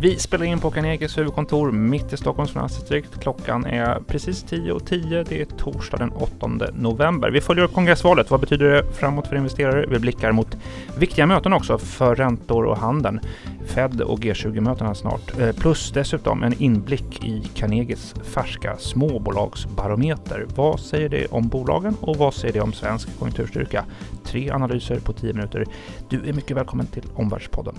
[0.00, 3.20] Vi spelar in på Carnegies huvudkontor mitt i Stockholms finansdistrikt.
[3.20, 4.80] Klockan är precis 10.10.
[4.86, 5.24] 10.
[5.24, 7.30] Det är torsdag den 8 november.
[7.30, 8.30] Vi följer upp kongressvalet.
[8.30, 9.86] Vad betyder det framåt för investerare?
[9.86, 10.56] Vi blickar mot
[10.98, 13.20] viktiga möten också för räntor och handeln.
[13.66, 15.38] Fed och G20-mötena snart.
[15.40, 20.46] Eh, plus dessutom en inblick i Carnegies färska småbolagsbarometer.
[20.56, 23.84] Vad säger det om bolagen och vad säger det om svensk konjunkturstyrka?
[24.24, 25.64] Tre analyser på 10 minuter.
[26.08, 27.74] Du är mycket välkommen till Omvärldspodden.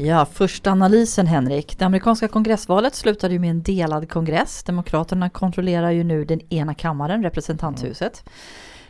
[0.00, 1.78] Ja, första analysen Henrik.
[1.78, 4.62] Det amerikanska kongressvalet slutade ju med en delad kongress.
[4.62, 8.22] Demokraterna kontrollerar ju nu den ena kammaren, representanthuset.
[8.26, 8.34] Mm.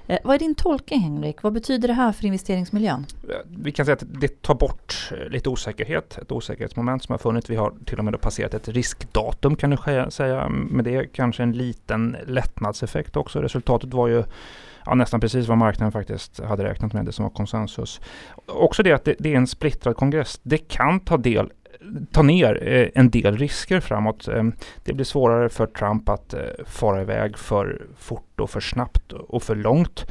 [0.08, 1.42] Eh, vad är din tolkning Henrik?
[1.42, 3.06] Vad betyder det här för investeringsmiljön?
[3.28, 7.18] Eh, vi kan säga att det tar bort eh, lite osäkerhet, ett osäkerhetsmoment som har
[7.18, 7.50] funnits.
[7.50, 9.76] Vi har till och med passerat ett riskdatum kan du
[10.10, 10.42] säga.
[10.42, 13.40] Mm, med det kanske en liten lättnadseffekt också.
[13.40, 14.24] Resultatet var ju
[14.86, 18.00] ja, nästan precis vad marknaden faktiskt hade räknat med, det som var konsensus.
[18.46, 20.40] Också det att det, det är en splittrad kongress.
[20.42, 21.50] Det kan ta del
[22.12, 24.28] ta ner eh, en del risker framåt.
[24.28, 24.44] Eh,
[24.84, 29.42] det blir svårare för Trump att eh, fara iväg för fort och för snabbt och
[29.42, 30.06] för långt.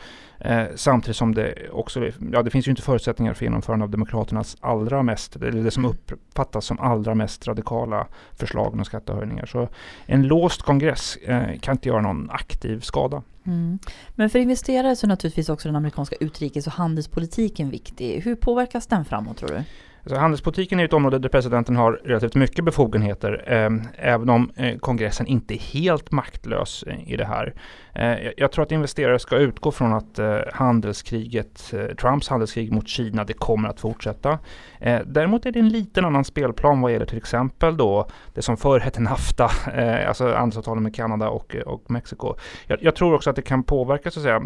[0.75, 5.03] Samtidigt som det också, ja det finns ju inte förutsättningar för genomförande av Demokraternas allra
[5.03, 9.45] mest, eller det som uppfattas som allra mest radikala förslag om skattehöjningar.
[9.45, 9.69] Så
[10.05, 11.17] en låst kongress
[11.61, 13.21] kan inte göra någon aktiv skada.
[13.45, 13.79] Mm.
[14.15, 18.21] Men för investerare så är naturligtvis också den amerikanska utrikes och handelspolitiken viktig.
[18.21, 19.63] Hur påverkas den framåt tror du?
[20.07, 24.77] Alltså, handelspolitiken är ett område där presidenten har relativt mycket befogenheter, eh, även om eh,
[24.77, 27.53] kongressen inte är helt maktlös eh, i det här.
[27.93, 32.87] Eh, jag tror att investerare ska utgå från att eh, handelskriget, eh, Trumps handelskrig mot
[32.87, 34.39] Kina, det kommer att fortsätta.
[34.79, 38.57] Eh, däremot är det en liten annan spelplan vad gäller till exempel då det som
[38.57, 42.35] förr hette NAFTA, eh, alltså handelsavtalen med Kanada och, eh, och Mexiko.
[42.67, 44.41] Jag, jag, tror också att det kan påverka så att säga,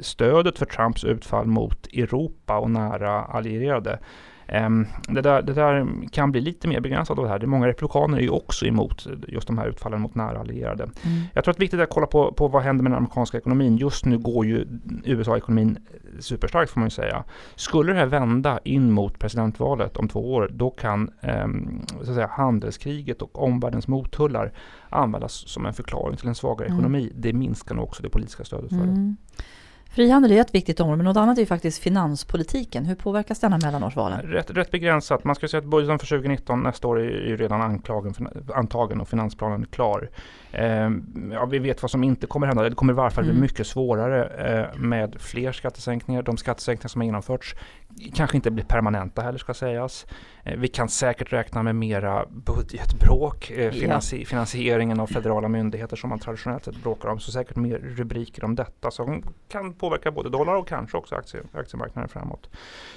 [0.00, 3.98] stödet för Trumps utfall mot Europa och nära allierade.
[4.52, 7.38] Um, det, där, det där kan bli lite mer begränsat av det här.
[7.38, 10.84] Det många republikaner är ju också emot just de här utfallen mot nära allierade.
[10.84, 11.22] Mm.
[11.34, 13.38] Jag tror att det är viktigt att kolla på, på vad händer med den amerikanska
[13.38, 13.76] ekonomin.
[13.76, 14.66] Just nu går ju
[15.04, 15.78] USA-ekonomin
[16.18, 17.24] superstarkt får man ju säga.
[17.54, 22.14] Skulle det här vända in mot presidentvalet om två år, då kan um, så att
[22.14, 24.52] säga, handelskriget och omvärldens mottullar
[24.88, 26.78] användas som en förklaring till en svagare mm.
[26.78, 27.12] ekonomi.
[27.14, 28.94] Det minskar nog också det politiska stödet för mm.
[28.94, 29.42] det.
[29.94, 32.84] Frihandel är ett viktigt område, men något annat är ju faktiskt finanspolitiken.
[32.84, 34.20] Hur påverkas denna mellanårsvalen?
[34.20, 35.24] Rätt, rätt begränsat.
[35.24, 38.14] Man ska säga att budgeten för 2019 nästa år är ju redan anklagen,
[38.54, 40.10] antagen och finansplanen är klar.
[40.52, 40.90] Eh,
[41.32, 42.62] ja, vi vet vad som inte kommer hända.
[42.62, 43.34] Det kommer i varje fall mm.
[43.34, 46.22] bli mycket svårare eh, med fler skattesänkningar.
[46.22, 47.54] De skattesänkningar som har genomförts
[48.14, 50.06] kanske inte blir permanenta heller ska sägas.
[50.44, 56.10] Eh, vi kan säkert räkna med mera budgetbråk, eh, finansi finansieringen av federala myndigheter som
[56.10, 57.18] man traditionellt sett bråkar om.
[57.18, 61.42] Så säkert mer rubriker om detta som kan påverkar både dollar och kanske också aktie,
[61.52, 62.50] aktiemarknaden framåt.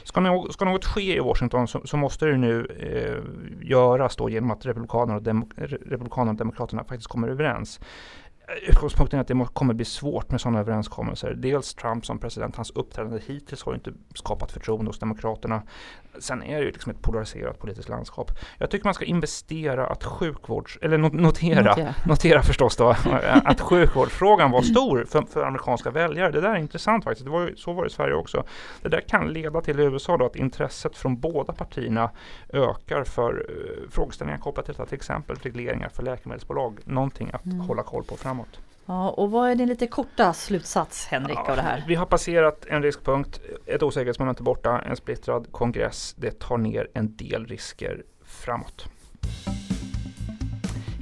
[0.03, 4.29] Ska, no ska något ske i Washington så, så måste det nu eh, göras då
[4.29, 5.49] genom att Republikanerna och, Demo
[5.85, 7.79] Republikanerna och Demokraterna faktiskt kommer överens
[8.55, 11.33] utgångspunkten är att det kommer bli svårt med sådana överenskommelser.
[11.33, 15.61] Dels Trump som president, hans uppträdande hittills har inte skapat förtroende hos Demokraterna.
[16.19, 18.31] Sen är det ju liksom ett polariserat politiskt landskap.
[18.57, 22.89] Jag tycker man ska investera att sjukvårds, eller notera, notera, notera förstås då,
[23.43, 26.31] att sjukvårdsfrågan var stor för, för, amerikanska väljare.
[26.31, 27.25] Det där är intressant faktiskt.
[27.25, 28.43] Det var ju, så var det i Sverige också.
[28.81, 32.09] Det där kan leda till i USA då att intresset från båda partierna
[32.49, 36.79] ökar för uh, frågeställningar kopplat till detta, till exempel regleringar för läkemedelsbolag.
[36.85, 37.59] Någonting att mm.
[37.59, 38.36] hålla koll på framåt.
[38.85, 41.83] Ja, och vad är din lite korta slutsats Henrik ja, av det här?
[41.87, 46.15] Vi har passerat en riskpunkt, ett osäkerhetsmoment är borta, en splittrad kongress.
[46.17, 48.87] Det tar ner en del risker framåt.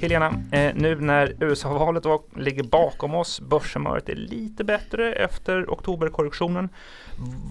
[0.02, 2.04] Helena, eh, nu när USA-valet
[2.36, 6.70] ligger bakom oss, börshumöret är lite bättre efter oktoberkorrektionen.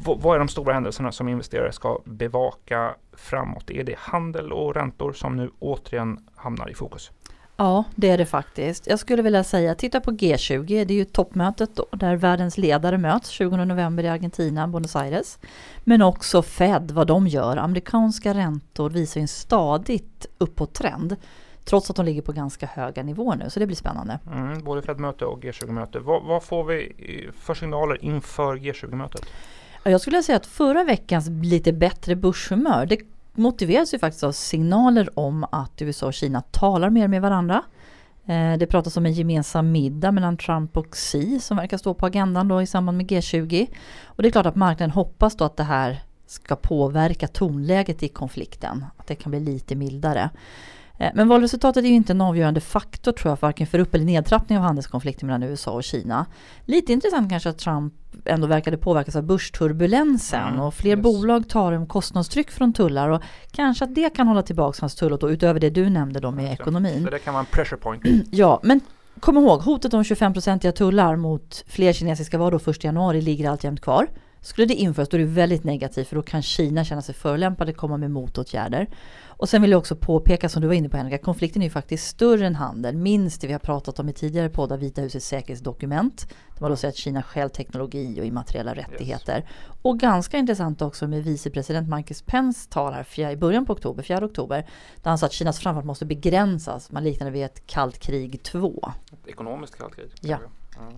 [0.05, 3.71] Vad är de stora händelserna som investerare ska bevaka framåt?
[3.71, 7.11] Är det handel och räntor som nu återigen hamnar i fokus?
[7.57, 8.87] Ja, det är det faktiskt.
[8.87, 12.99] Jag skulle vilja säga, titta på G20, det är ju toppmötet då, där världens ledare
[12.99, 15.39] möts 20 november i Argentina, Buenos Aires.
[15.85, 17.57] Men också Fed, vad de gör.
[17.57, 21.17] Amerikanska räntor visar en stadigt uppåttrend.
[21.65, 24.19] Trots att de ligger på ganska höga nivåer nu, så det blir spännande.
[24.33, 25.99] Mm, både Fed-möte och G20-möte.
[25.99, 29.27] Vad, vad, får vi för signaler inför G20-mötet?
[29.85, 32.99] Jag skulle säga att förra veckans lite bättre börshumör, det
[33.37, 37.63] motiveras ju faktiskt av signaler om att USA och Kina talar mer med varandra.
[38.27, 42.07] Eh, det pratas om en gemensam middag mellan Trump och Xi som verkar stå på
[42.07, 43.67] agendan då i samband med G20.
[44.05, 48.09] Och det är klart att marknaden hoppas då att det här ska påverka tonläget i
[48.09, 48.85] konflikten.
[48.97, 50.31] Att det kan bli lite mildare.
[50.99, 54.05] Eh, men valresultatet är ju inte en avgörande faktor tror jag, varken för upp eller
[54.05, 56.27] nedtrappning av handelskonflikten mellan USA och Kina.
[56.65, 57.95] Lite intressant kanske att Trump
[58.25, 61.03] ändå verkade påverkas av börsturbulensen mm, och fler yes.
[61.03, 65.21] bolag tar om kostnadstryck från tullar och kanske att det kan hålla tillbaka hans tullot
[65.21, 67.05] då, utöver det du nämnde då med ekonomin.
[67.05, 68.03] Så det kan vara en pressure point.
[68.31, 68.81] ja, men
[69.21, 74.09] kom ihåg hotet om 25-procentiga tullar mot fler kinesiska varor 1 januari ligger alltjämt kvar.
[74.45, 77.73] Skulle det införas då är det väldigt negativt för då kan Kina känna sig förolämpade,
[77.73, 78.89] komma med motåtgärder.
[79.27, 81.71] Och sen vill jag också påpeka som du var inne på Henrik, konflikten är ju
[81.71, 82.97] faktiskt större än handel.
[82.97, 86.29] Minst det vi har pratat om i tidigare poddar, Vita husets säkerhetsdokument.
[86.55, 89.37] Där man då säger att Kina stjäl teknologi och immateriella rättigheter.
[89.37, 89.47] Yes.
[89.83, 94.25] Och ganska intressant också med vicepresident Michael Pence tal här i början på oktober, 4
[94.25, 94.67] oktober.
[95.03, 96.93] Där han sa att Kinas framfart måste begränsas.
[96.93, 98.93] Man liknade vid ett kallt krig 2.
[99.13, 100.11] Ett ekonomiskt kallt krig?
[100.21, 100.39] Ja.
[100.79, 100.95] Mm.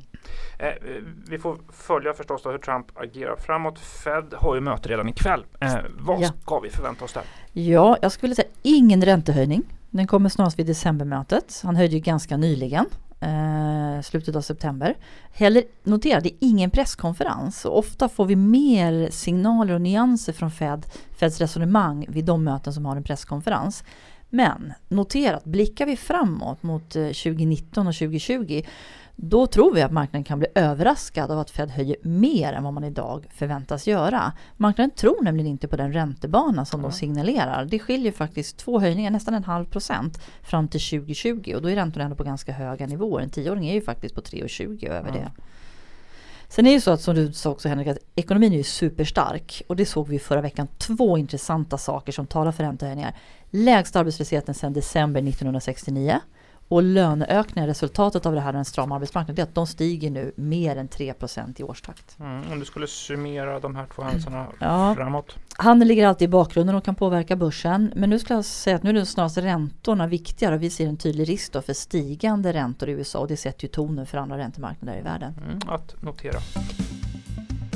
[0.59, 3.79] Eh, vi får följa förstås hur Trump agerar framåt.
[3.79, 5.45] Fed har ju möte redan ikväll.
[5.61, 6.29] Eh, vad ja.
[6.45, 7.23] ska vi förvänta oss där?
[7.53, 9.63] Ja, jag skulle säga ingen räntehöjning.
[9.91, 11.61] Den kommer snarast vid decembermötet.
[11.65, 12.87] Han höjde ju ganska nyligen.
[13.21, 14.97] Eh, slutet av september.
[15.33, 17.65] Heller, notera, det är ingen presskonferens.
[17.65, 20.87] Och ofta får vi mer signaler och nyanser från Fed,
[21.19, 23.85] Feds resonemang vid de möten som har en presskonferens.
[24.29, 28.63] Men notera att blickar vi framåt mot 2019 eh, och 2020
[29.17, 32.73] då tror vi att marknaden kan bli överraskad av att Fed höjer mer än vad
[32.73, 34.33] man idag förväntas göra.
[34.57, 36.91] Marknaden tror nämligen inte på den räntebana som mm.
[36.91, 37.65] de signalerar.
[37.65, 41.75] Det skiljer faktiskt två höjningar, nästan en halv procent fram till 2020 och då är
[41.75, 43.23] räntorna ändå på ganska höga nivåer.
[43.23, 45.13] En tioåring är ju faktiskt på 3,20 över mm.
[45.13, 45.31] det.
[46.49, 48.63] Sen är det ju så att som du sa också Henrik, att ekonomin är ju
[48.63, 50.69] superstark och det såg vi förra veckan.
[50.79, 53.17] Två intressanta saker som talar för räntehöjningar.
[53.51, 56.21] Lägst arbetslösheten sedan december 1969
[56.69, 60.33] och löneökningar, resultatet av det här, den strama arbetsmarknaden, det är att de stiger nu
[60.37, 62.17] mer än 3% i årstakt.
[62.21, 65.37] Mm, om du skulle summera de här två händelserna ja, framåt?
[65.57, 67.93] Handeln ligger alltid i bakgrunden och kan påverka börsen.
[67.97, 70.87] Men nu skulle jag säga att nu är det snarast räntorna viktigare och vi ser
[70.87, 74.39] en tydlig risk för stigande räntor i USA och det sätter ju tonen för andra
[74.39, 75.35] räntemarknader i världen.
[75.45, 76.39] Mm, att notera.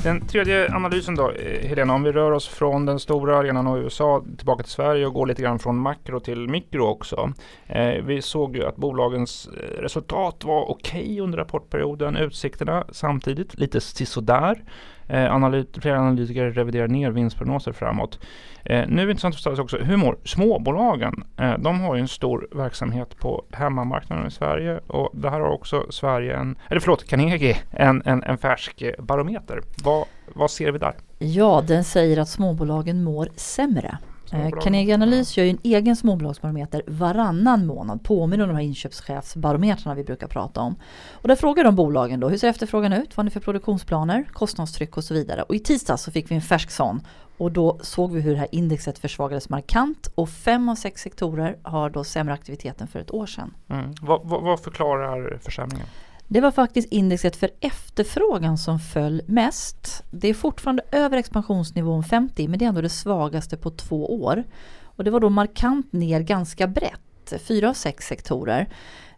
[0.03, 3.77] Den tredje analysen då, eh, Helena, om vi rör oss från den stora arenan och
[3.77, 7.33] USA tillbaka till Sverige och går lite grann från makro till mikro också.
[7.67, 13.59] Eh, vi såg ju att bolagens eh, resultat var okej okay under rapportperioden, utsikterna samtidigt
[13.59, 14.63] lite sisådär.
[15.11, 18.19] Eh, analyt flera analytiker reviderar ner vinstprognoser framåt.
[18.65, 21.23] Eh, nu är det intressant att ställa sig också, hur mår småbolagen?
[21.37, 25.49] Eh, de har ju en stor verksamhet på hemmamarknaden i Sverige och det här har
[25.49, 29.61] också Sverige en, eller förlåt, Carnegie, en, en, en färsk barometer.
[29.83, 30.05] Vad,
[30.35, 30.93] vad ser vi där?
[31.19, 33.97] Ja, den säger att småbolagen mår sämre.
[34.31, 39.95] Eh, Carnegie Analys gör ju en egen småbolagsbarometer varannan månad, påminner om de här inköpschefsbarometrarna
[39.95, 40.75] vi brukar prata om.
[41.11, 43.09] Och där frågar de bolagen då, hur ser efterfrågan ut?
[43.09, 44.25] Vad har ni för produktionsplaner?
[44.33, 45.41] Kostnadstryck och så vidare.
[45.41, 47.01] Och i tisdags så fick vi en färsk sån
[47.37, 51.57] och då såg vi hur det här indexet försvagades markant och fem av sex sektorer
[51.63, 53.53] har då sämre aktivitet än för ett år sedan.
[53.69, 53.93] Mm.
[54.01, 55.87] Vad, vad, vad förklarar försämringen?
[56.33, 60.03] Det var faktiskt indexet för efterfrågan som föll mest.
[60.11, 64.43] Det är fortfarande över expansionsnivån 50 men det är ändå det svagaste på två år.
[64.83, 68.69] Och det var då markant ner ganska brett, fyra av sex sektorer.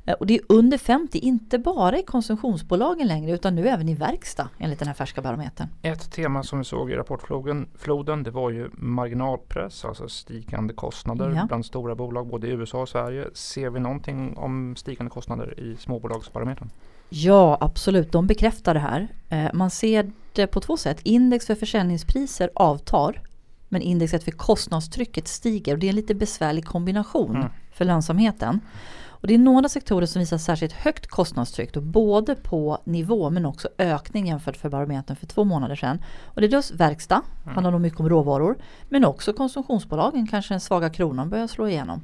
[0.05, 3.95] Eh, och det är under 50, inte bara i konsumtionsbolagen längre utan nu även i
[3.95, 5.67] verkstad enligt den här färska barometern.
[5.81, 11.45] Ett tema som vi såg i rapportfloden det var ju marginalpress, alltså stigande kostnader ja.
[11.47, 13.27] bland stora bolag både i USA och Sverige.
[13.33, 16.69] Ser vi någonting om stigande kostnader i småbolagsbarometern?
[17.15, 18.11] Ja, absolut.
[18.11, 19.07] De bekräftar det här.
[19.29, 20.99] Eh, man ser det på två sätt.
[21.03, 23.21] Index för försäljningspriser avtar,
[23.69, 25.73] men indexet för kostnadstrycket stiger.
[25.73, 27.49] Och det är en lite besvärlig kombination mm.
[27.73, 28.59] för lönsamheten.
[29.05, 33.45] Och det är några sektorer som visar särskilt högt kostnadstryck, då, både på nivå men
[33.45, 36.03] också ökning jämfört för barometern för två månader sedan.
[36.23, 37.55] Och det är just verkstad, mm.
[37.55, 38.57] handlar nog mycket om råvaror,
[38.89, 42.01] men också konsumtionsbolagen, kanske den svaga kronan börjar slå igenom.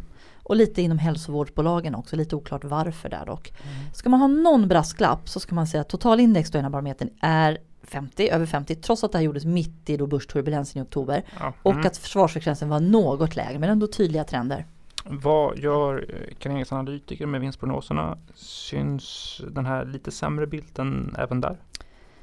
[0.50, 3.52] Och lite inom hälsovårdsbolagen också, lite oklart varför där dock.
[3.52, 3.94] Mm.
[3.94, 7.58] Ska man ha någon brasklapp så ska man säga att totalindex då här barometern är
[7.84, 11.24] 50, över 50 trots att det här gjordes mitt i då börsturbulensen i oktober.
[11.40, 11.42] Ja.
[11.42, 11.54] Mm.
[11.80, 14.66] Och att försvarsfrekvensen var något lägre men ändå tydliga trender.
[15.04, 18.18] Vad gör Carnegies analytiker med vinstprognoserna?
[18.36, 21.58] Syns den här lite sämre bilden även där?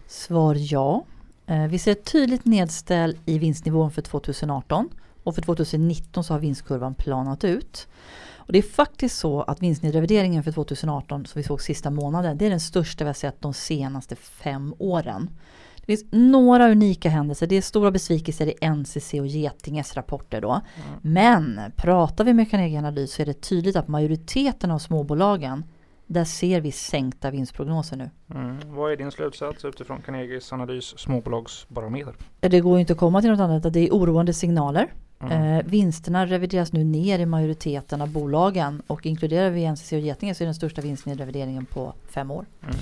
[0.07, 1.05] Svar ja.
[1.47, 4.89] Eh, vi ser ett tydligt nedställ i vinstnivån för 2018
[5.27, 7.89] och för 2019 så har vinstkurvan planat ut.
[8.37, 12.47] Och det är faktiskt så att vinstnedrevideringen för 2018 som vi såg sista månaden, det
[12.47, 15.31] är den största vi har sett de senaste fem åren.
[15.77, 17.47] Det finns några unika händelser.
[17.47, 20.51] Det är stora besvikelser i NCC och Getinges rapporter då.
[20.51, 20.99] Mm.
[21.03, 25.65] Men pratar vi med Carnegie Analys så är det tydligt att majoriteten av småbolagen
[26.07, 28.11] Där ser vi sänkta vinstprognoser nu.
[28.35, 28.57] Mm.
[28.75, 32.15] Vad är din slutsats utifrån Carnegies analys småbolagsbarometer?
[32.41, 33.73] Det går inte att komma till något annat.
[33.73, 34.93] Det är oroande signaler.
[35.21, 35.59] Mm.
[35.59, 40.35] Eh, vinsterna revideras nu ner i majoriteten av bolagen och inkluderar vi NCC och Getinge
[40.35, 42.45] så är den största vinsten i revideringen på fem år.
[42.63, 42.77] Mm.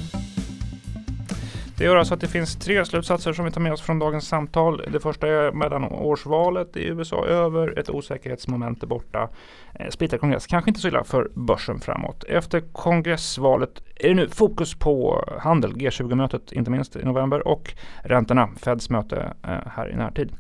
[1.79, 4.29] Det gör alltså att det finns tre slutsatser som vi tar med oss från dagens
[4.29, 4.83] samtal.
[4.93, 9.29] Det första är mellanårsvalet i USA över, ett osäkerhetsmoment är borta.
[9.75, 12.25] Eh, splittrad kongress, kanske inte så illa för börsen framåt.
[12.25, 18.49] Efter kongressvalet är det nu fokus på handel, G20-mötet inte minst i november och räntorna,
[18.57, 20.33] Feds möte eh, här i närtid.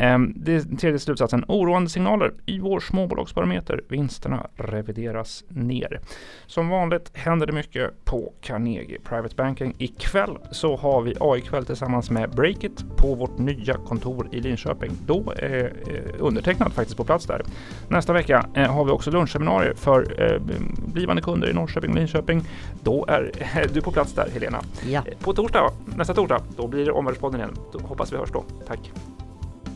[0.00, 3.80] Ehm, det tredje slutsatsen, oroande signaler i vår småbolagsbarometer.
[3.88, 6.00] Vinsterna revideras ner.
[6.46, 9.74] Som vanligt händer det mycket på Carnegie Private Banking.
[9.78, 14.90] Ikväll så har vi AI-kväll tillsammans med Breakit på vårt nya kontor i Linköping.
[15.06, 15.72] Då är
[16.18, 17.42] undertecknad faktiskt på plats där.
[17.88, 20.40] Nästa vecka eh, har vi också lunchseminarier för eh,
[20.86, 22.42] blivande kunder i Norrköping och Linköping.
[22.82, 23.32] Då är
[23.72, 24.60] du på plats där Helena.
[24.88, 25.02] Ja.
[25.20, 27.56] På torsdag, nästa torsdag, då blir det Omvärldspodden igen.
[27.72, 28.44] Då hoppas vi hörs då.
[28.66, 28.92] Tack!